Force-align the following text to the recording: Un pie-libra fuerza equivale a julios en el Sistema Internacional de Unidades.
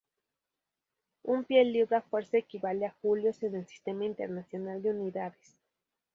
Un 1.21 1.43
pie-libra 1.43 2.01
fuerza 2.01 2.39
equivale 2.39 2.87
a 2.87 2.95
julios 3.03 3.43
en 3.43 3.53
el 3.53 3.67
Sistema 3.67 4.03
Internacional 4.05 4.81
de 4.81 4.89
Unidades. 4.89 5.59